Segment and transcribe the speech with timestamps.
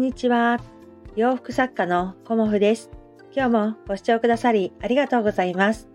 [0.00, 0.58] んにちは。
[1.14, 2.88] 洋服作家のコモフです。
[3.36, 5.90] 今日もご視聴くださりありがとうございます。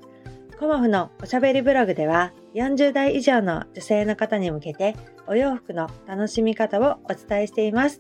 [0.59, 7.99] コモフのおしゃべりブログでは40代以上の女性の方に向けてお洋服の楽しみ方をお伝えしています。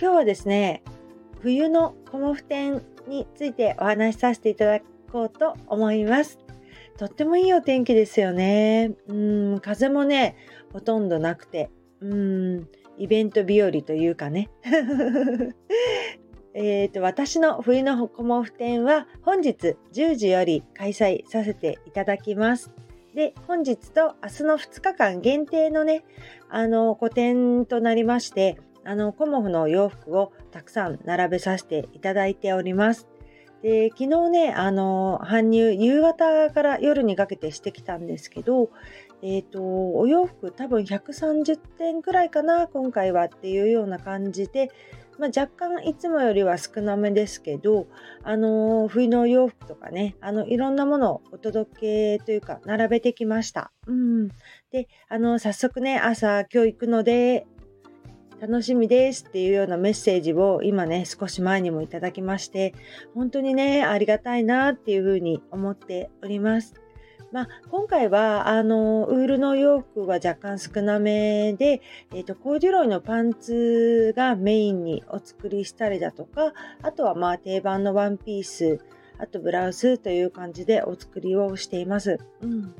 [0.00, 0.82] 今日はですね、
[1.42, 4.80] 冬のコモフ展についてお話しさせていただ
[5.12, 6.38] こうと思います。
[6.96, 8.92] とってもいいお天気ですよね。
[9.08, 9.12] う
[9.56, 10.36] ん、風もね、
[10.72, 11.68] ほとんどなくて、
[12.00, 14.50] うん、イベント日和というかね。
[16.54, 22.72] えっと、私の冬のコモフ展は本日10時より開催させていただきます。
[23.14, 26.04] で、本日と明日の2日間限定のね、
[26.48, 33.08] あの、個展となりまして、あの、コモフの洋服をたくさん並べさせていただいております。
[33.62, 38.70] で、昨日ね、あの、搬入、夕方から夜にかけてしてきたんですけど、
[39.20, 44.70] え、ー、と、お洋服多分130点くらいかな、今回はっていうような感じで、
[45.18, 47.88] まあ、若干いつもよりは少なめですけど、
[48.22, 53.72] あの、冬のお洋服とかね、あの、いろんなものをお届けというか、並べてきました。
[53.88, 54.28] うん。
[54.70, 57.48] で、あの、早速ね、朝今日行くので、
[58.40, 62.74] 楽しみですっていうようなメッセージを今ね、少し前にもいただきまして、
[63.14, 66.74] 本当にね、ありがたいなっていうふうに思っております。
[67.30, 71.82] まあ、今回はあのウールの洋服は若干少なめで、
[72.14, 78.80] えーと、コーデュロイのパンツがメインにお作りしたりだとかあとはまあ定番のワンピース
[79.18, 82.18] あとブラウスという感じでお作りをしています。
[82.40, 82.74] うん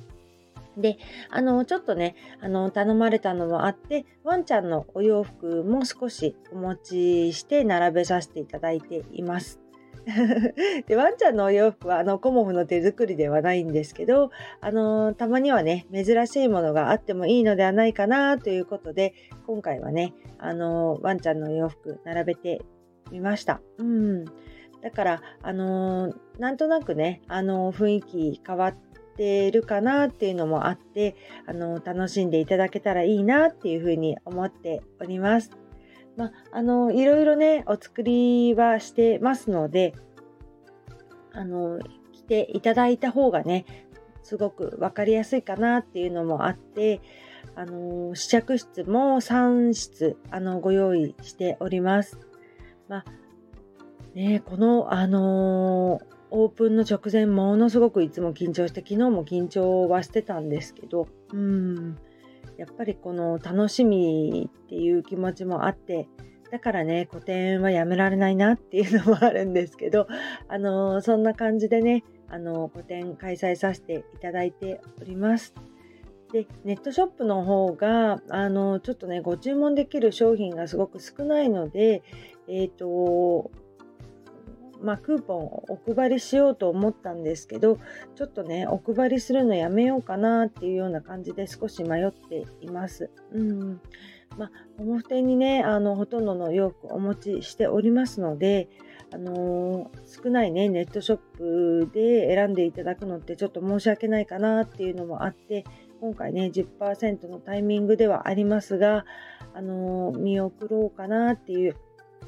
[0.80, 0.98] で、
[1.30, 9.60] あの、ちょっとね、あの、頼まれたのもあって、ワンちゃんのお洋服も少しお持ちして並べさせていただいています。
[10.86, 19.12] でワンちゃんのお洋服はあのコモフの手作りではないんですけど、あのたまにはね珍しいものがあってもいいのではないかなということで
[19.46, 22.62] 今回はねあのワンちゃんのお洋服並べて
[23.10, 23.60] みました。
[23.78, 24.24] うん
[24.80, 28.74] だからあのなんとなくねあの雰囲気変わっ
[29.50, 35.50] るかなっていうのもあってあの楽しんでいただけたらいいなっていうふうに思っております。
[36.18, 39.94] まあ、あの、いろいろね、お作りはしてますので、
[41.32, 41.78] あの、
[42.12, 43.64] 来ていただいた方がね、
[44.24, 47.00] すごく分かりやすいかなっていうのもあって、
[47.54, 52.18] あの、試着室も3室、あの、ご用意しております。
[52.88, 53.04] まあ、
[54.14, 61.98] ね、この、あのオープンの直前、ものすごくいつも緊張して、昨日も緊張はしてたんですけど、うん、
[62.58, 66.08] やっぱりこの楽しみっていう気持ちもあって
[66.50, 70.08] だからね個展はやめられないなっていうのもあるんですけど
[70.48, 75.54] あのそんな感じでねあの個展開催させていただいております。
[76.32, 82.02] でネットショップの方があのちょっとねご注文できる商品がすごく少ないので
[82.48, 83.50] えっ、ー、と
[84.80, 87.78] まあ、クーポンをお配りしようと思ったんですけど
[88.14, 93.10] ちょっとねお配りするのやめようかなっていうような感じで少し迷っています。
[93.32, 93.80] うん
[94.36, 98.68] まあ、表にねあのほとんどの洋服お持ちしておりますので、
[99.12, 105.64] あのー、少ないねネットショップで選んでいただくのってちょっと申し訳ないかなっていうのもあって
[106.00, 109.04] 今回ね10%のタイミングではありますが、
[109.54, 111.74] あのー、見送ろうかなっていう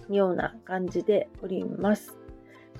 [0.08, 2.19] ような感じでおります。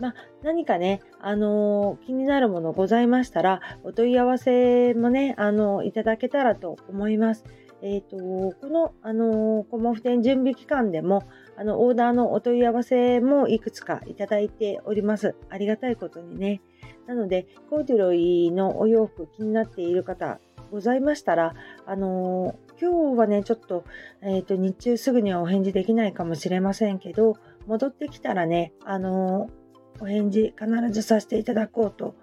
[0.00, 7.44] まあ、何かね、あのー、気になるものございましたら、お問い合わせもね、あのー、いただけたらと思います。
[7.82, 8.16] えっ、ー、と、
[8.60, 11.22] この、あのコモフ展準備期間でも、
[11.56, 15.34] あの、オーダーのお問い合わせもいくつかいただいております。
[15.48, 16.60] ありがたいことにね。
[17.06, 20.38] なので、コーデュロイのお洋服気になっている方
[20.70, 21.54] ございましたら、
[21.86, 23.84] あの今日はね、ちょっと、
[24.22, 27.36] えっ、と、日中すぐにはお返事できないかもしれませんけど、
[27.66, 29.50] 戻ってきたらね、あの
[30.00, 32.14] お返事必ずさせていただこうと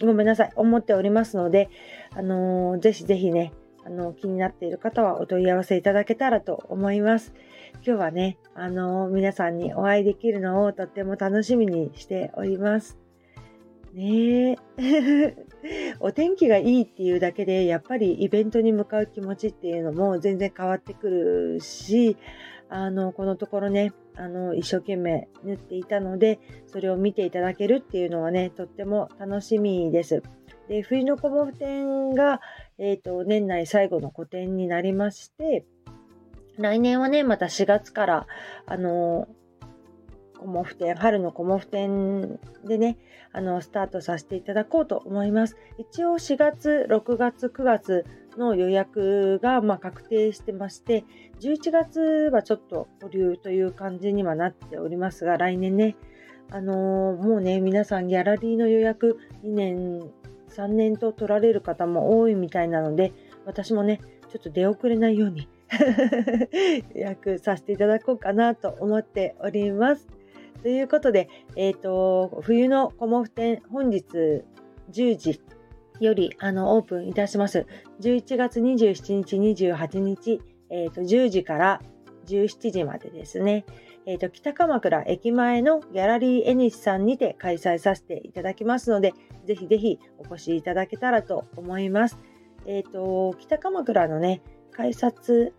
[0.00, 1.68] ごめんなさい思っておりますので、
[2.14, 3.52] あのー、ぜひぜひね、
[3.84, 7.34] あの気になっている方はお問い合わせいただけたらと思います。
[7.86, 12.98] 今日はね、あのー、皆さんにお会いできるのをとっても楽しみにしております。
[13.92, 14.56] ねえ。
[16.00, 22.16] お天気がいいっていうだけで、やっぱりイベントに向かう気持ちっていうのも全然変わってくるし、
[22.76, 30.24] あの、このところね、あの、一生懸命縫っていたので、それを見ていただけるっていうのはね、とっても楽しみです。
[30.68, 32.40] で、冬のコモフ展が、
[32.78, 35.64] えっ、ー、と、年内最後の個展になりまして、
[36.58, 38.26] 来年はね、また4月から、
[38.66, 39.28] あの、
[40.40, 42.98] コモフ展、春のコモフ展でね、
[43.32, 45.56] あの、スタートさせていただこうと思います。
[45.78, 48.04] 一応4月、6月、9月
[48.38, 51.04] の予約がま確定してまして、
[51.40, 52.00] 11月
[52.32, 55.96] はちょっと保留という感じにはなっておりますが、来年ね、
[56.50, 60.00] あのー、もうね、皆さんギャラリーの予約2年、
[60.48, 63.12] 3年と取られる方も多いみたいなので、
[63.44, 64.00] 私もね、
[64.30, 65.48] ちょっと出遅れないように
[66.94, 70.06] 予 約させていただこうかなと思っております。
[70.62, 74.06] ということで、えっ、ー、と、冬のコモフ展、本日
[74.92, 75.40] 10時
[76.00, 77.66] よりあのオープンいたします。
[78.00, 81.80] 11月27日、28日、え、ー、と10時から
[82.26, 83.64] 17時までですね。
[84.06, 89.14] え、ー、と、北鎌倉駅前のギャラリーエニスさんにて開催させていただきますので、
[89.46, 92.18] ぜひぜひお越しいただけたらと思います。
[92.66, 94.42] えっ、ー、と、北鎌倉のね、
[94.72, 95.54] 改札、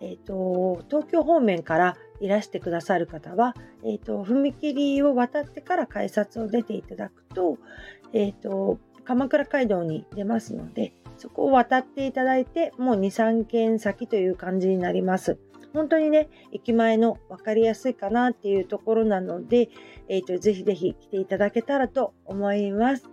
[0.00, 3.54] えっ、と、東京方面からいらしてくださる方は、
[3.84, 7.58] えっ、と、踏切を渡ってから改札を出ていただくと、
[8.12, 8.78] えっ、と、
[9.08, 15.38] 鎌倉街道に出ますので、そこを渡っていただいて、もう2、3軒先という感じになります。
[15.72, 19.70] 本当にね、駅前の分かりやすいかなっていうところなので、
[20.08, 23.08] えっ、ー、と、ぜひぜひ来ていただけたらと思います。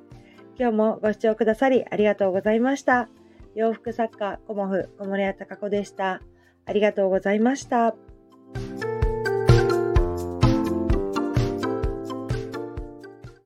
[0.60, 3.08] 今日もご視聴くださりありがとうございました。
[3.56, 6.22] 洋服作家、コモフ、小森屋隆子でした。
[6.66, 7.96] ありがとうございました。